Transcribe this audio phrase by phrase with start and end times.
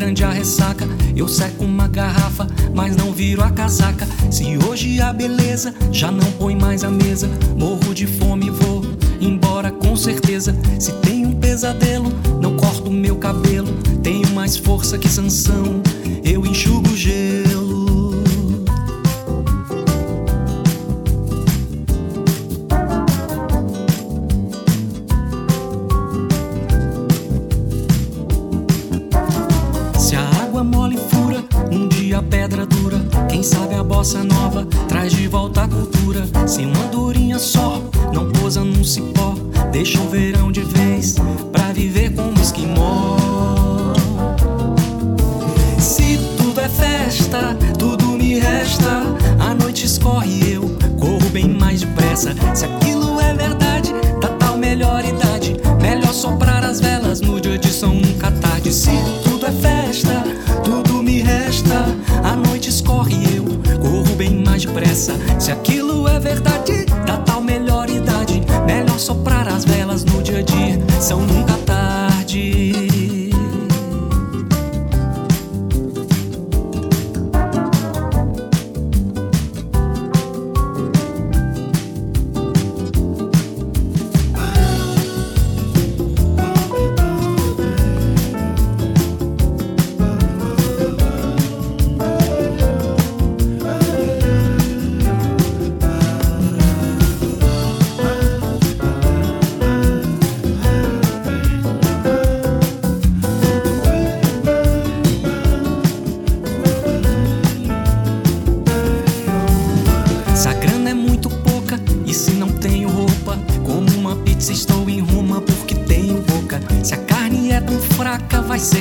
[0.00, 0.88] grande a ressaca.
[1.14, 4.08] Eu seco uma garrafa, mas não viro a casaca.
[4.30, 8.82] Se hoje a beleza já não põe mais a mesa, morro de fome, e vou
[9.20, 10.56] embora com certeza.
[10.78, 13.70] Se tem um pesadelo, não corto meu cabelo.
[14.02, 15.82] Tenho mais força que sanção,
[16.24, 17.39] eu enxugo gelo.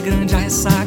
[0.10, 0.79] grande a ressalva.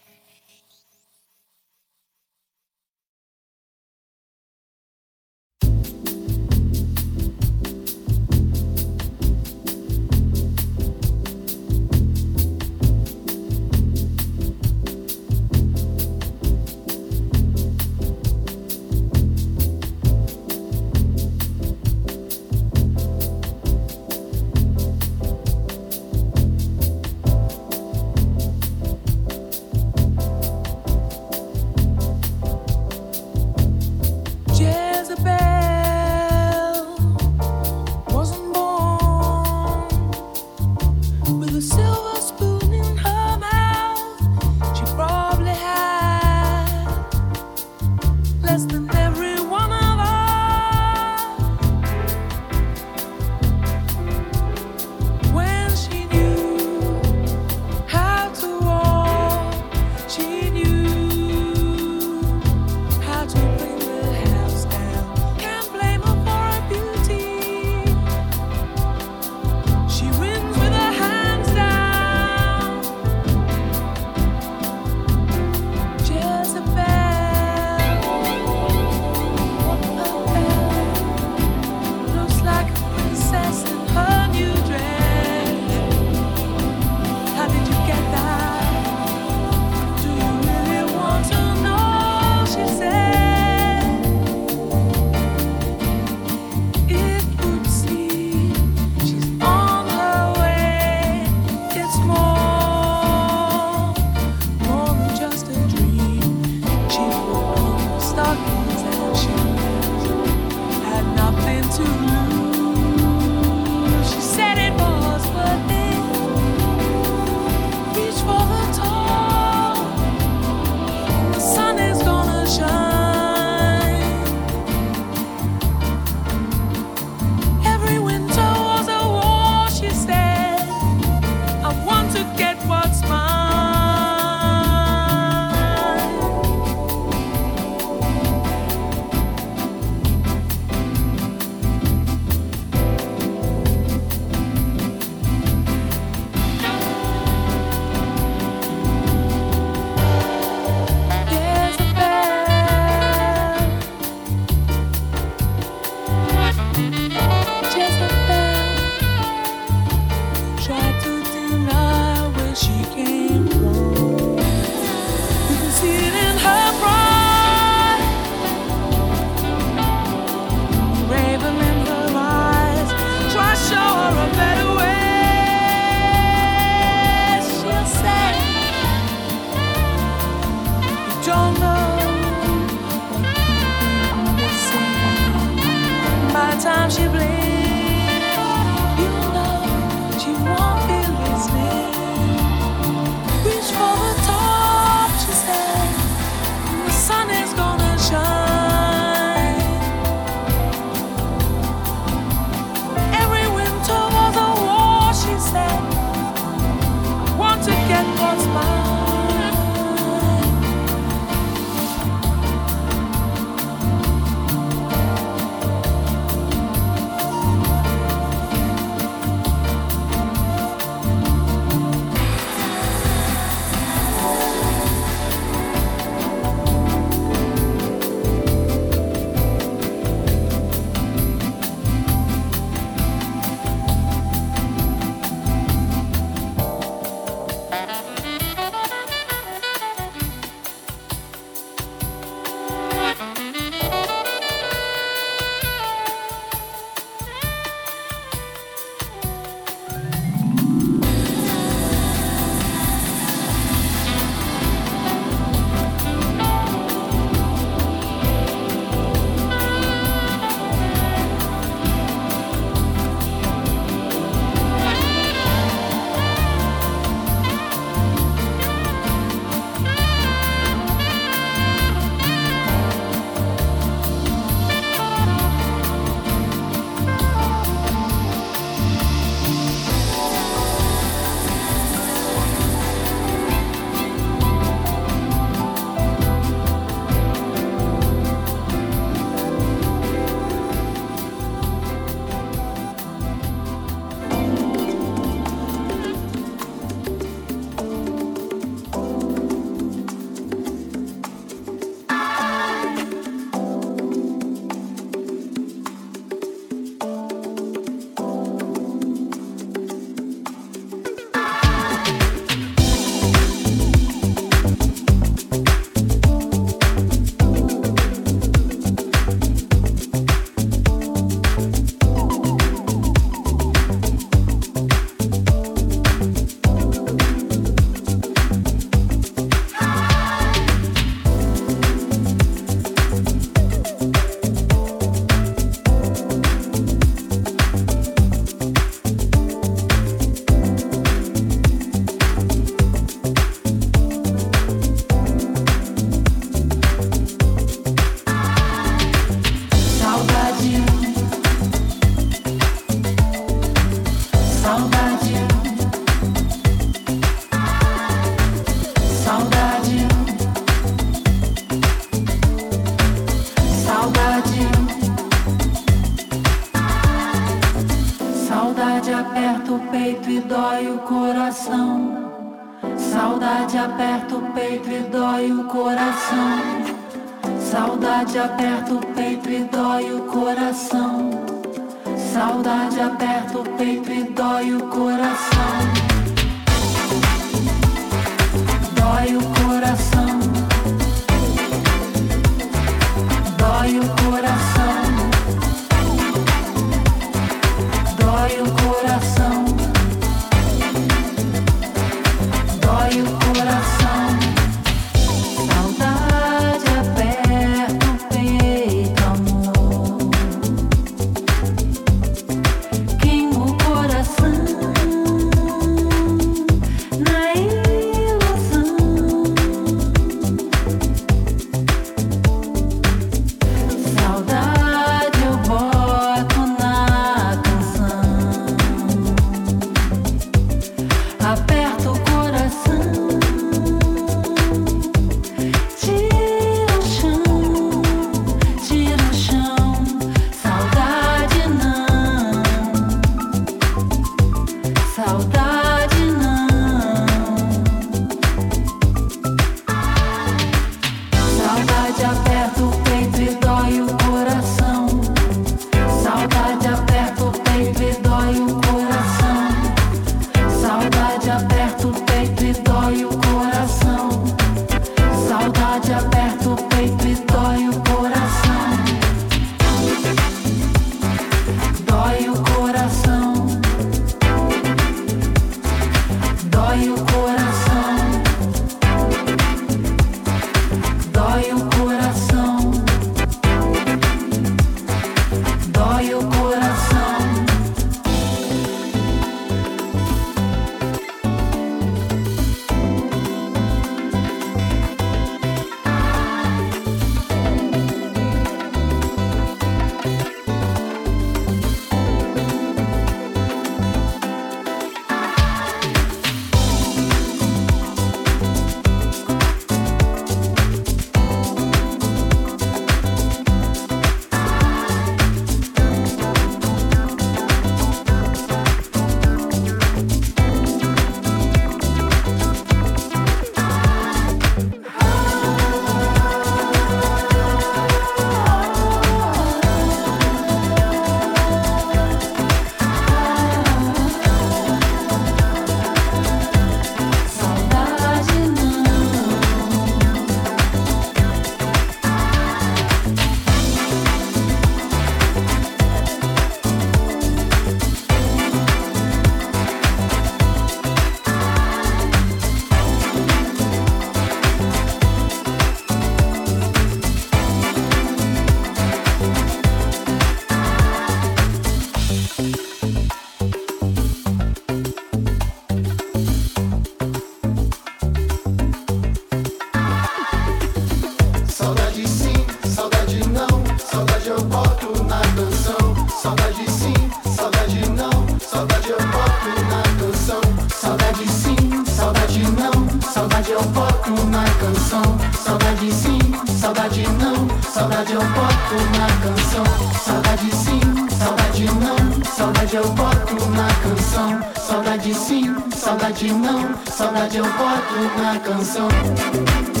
[598.13, 600.00] Eu boto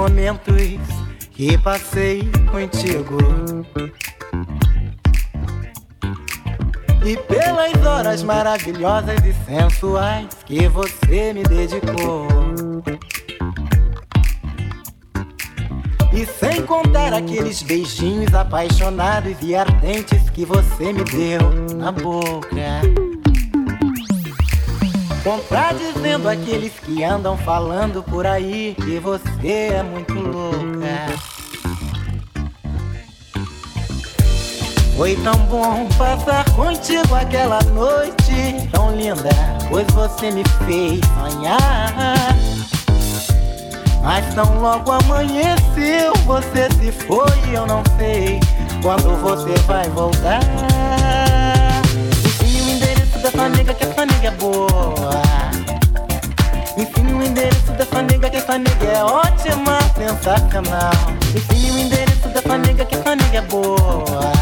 [0.00, 0.80] momentos
[1.30, 3.18] que passei contigo.
[7.04, 12.26] E pelas horas maravilhosas e sensuais que você me dedicou.
[16.14, 23.19] E sem contar aqueles beijinhos apaixonados e ardentes que você me deu na boca.
[25.20, 30.50] Então tá Contradizendo aqueles que andam falando por aí que você é muito louca.
[34.96, 39.28] Foi tão bom passar contigo aquela noite tão linda,
[39.68, 42.34] pois você me fez sonhar.
[44.02, 48.40] Mas tão logo amanheceu, você se foi, e eu não sei
[48.82, 50.40] quando você vai voltar.
[53.20, 55.22] Endereço dessa nega que essa nega é boa.
[56.78, 60.90] Ensine o endereço dessa nega que essa nega é ótima, sensacional.
[61.36, 64.32] Ensine o endereço dessa nega que essa nega é boa.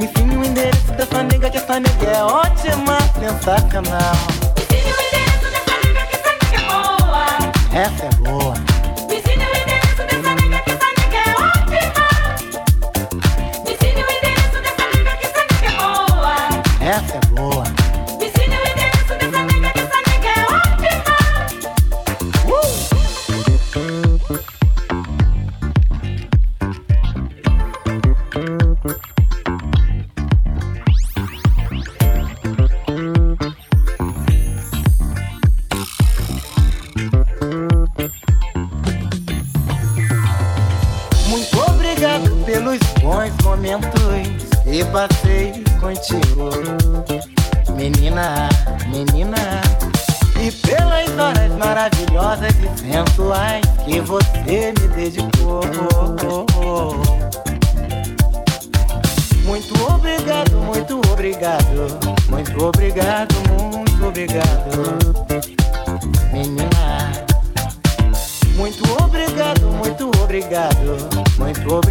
[0.00, 4.16] Ensine o endereço dessa nega que essa nega é ótima, sensacional.
[4.58, 7.26] Ensine o endereço dessa nega que essa nega é boa.
[7.72, 8.19] Essa é.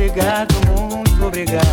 [0.10, 1.70] Obrigado, muito obrigado.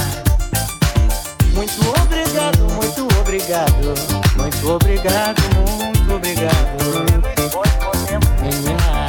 [1.54, 3.96] Muito obrigado, muito obrigado,
[4.38, 5.42] muito obrigado,
[5.88, 6.78] muito obrigado.
[8.42, 9.08] Menina.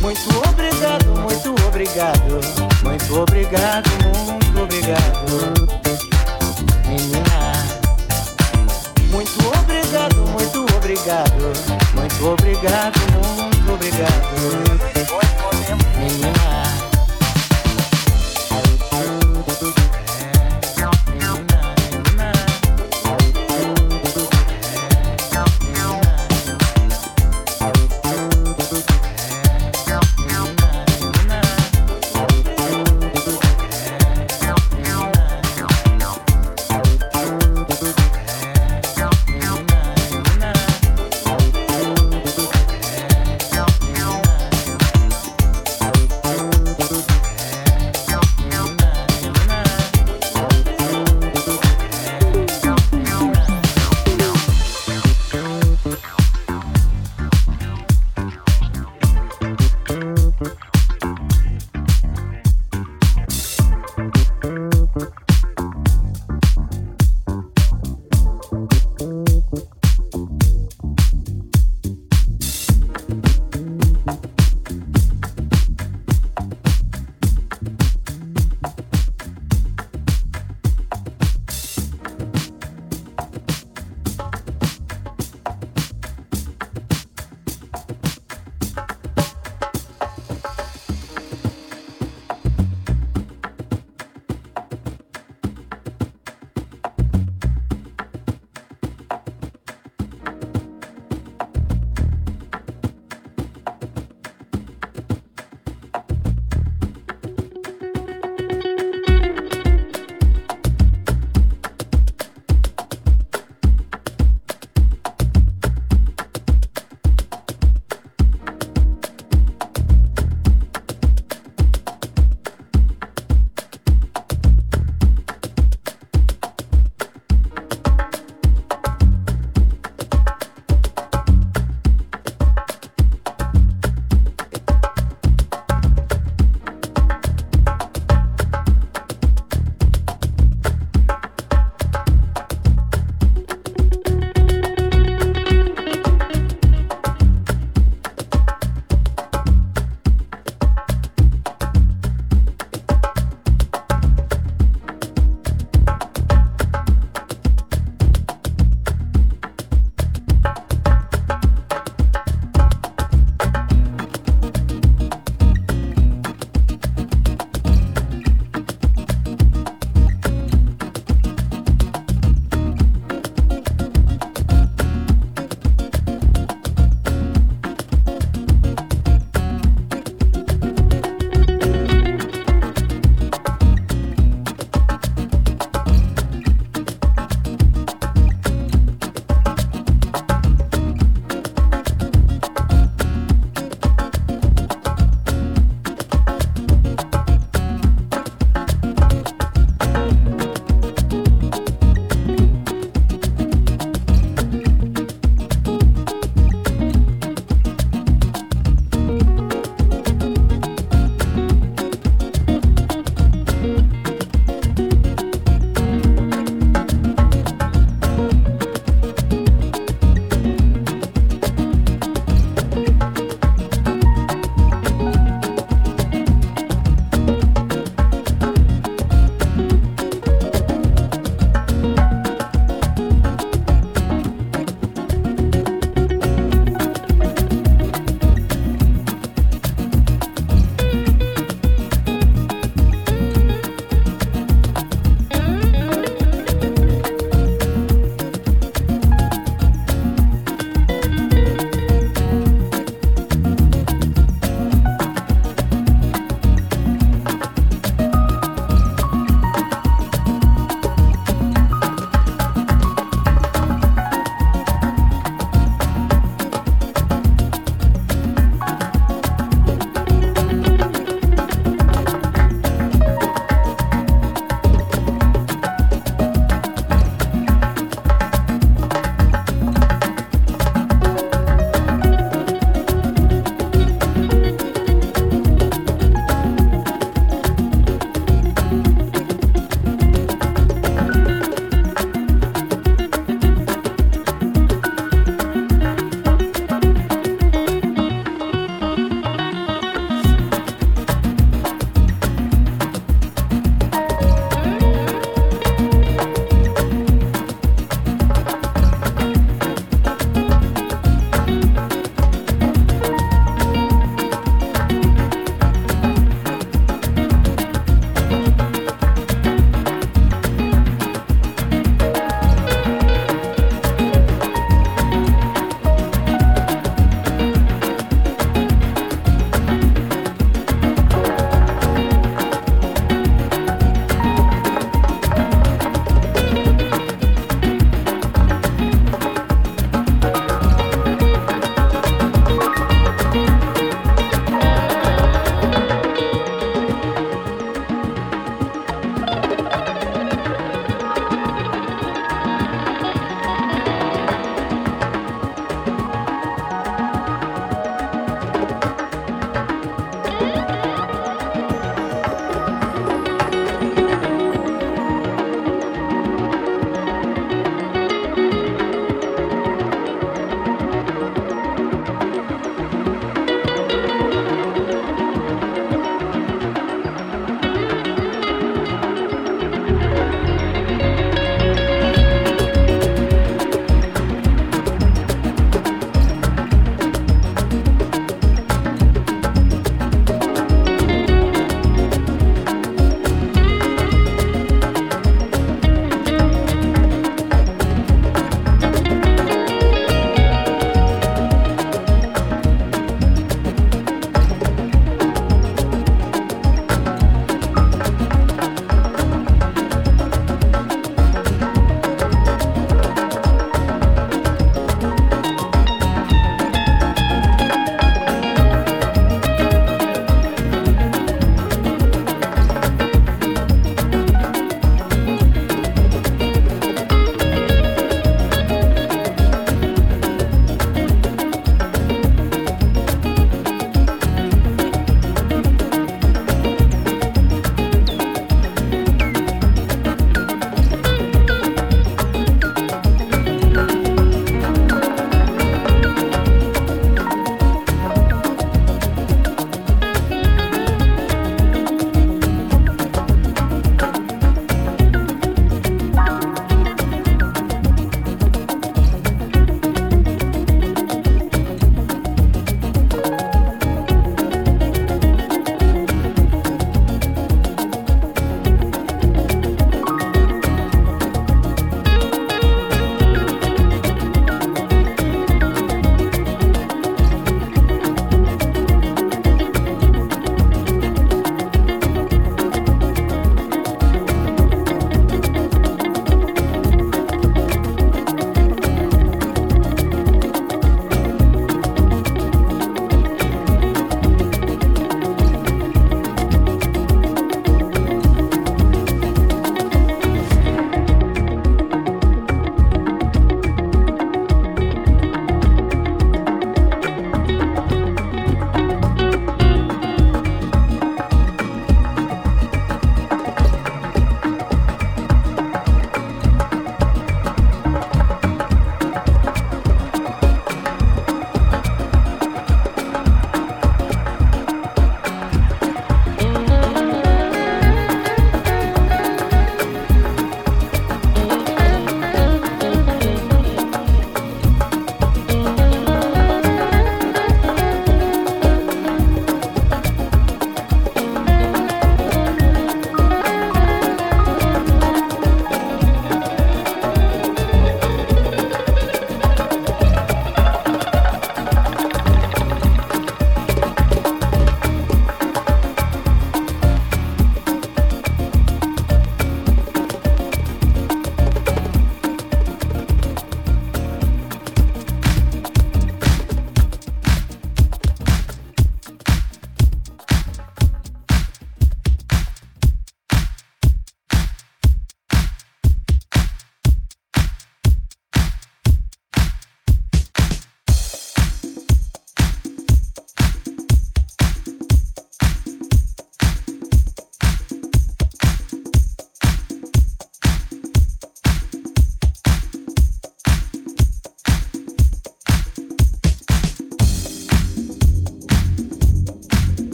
[0.00, 2.40] Muito obrigado, muito obrigado,
[2.84, 5.63] muito obrigado, muito obrigado.
[11.04, 11.52] Obrigado,
[11.94, 12.98] muito obrigado,
[13.42, 14.24] muito obrigado.